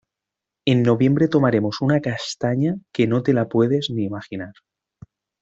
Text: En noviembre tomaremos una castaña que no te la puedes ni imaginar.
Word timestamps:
En 0.65 0.81
noviembre 0.81 1.27
tomaremos 1.27 1.79
una 1.79 2.01
castaña 2.01 2.73
que 2.91 3.05
no 3.05 3.21
te 3.21 3.33
la 3.33 3.47
puedes 3.47 3.91
ni 3.91 4.03
imaginar. 4.05 4.53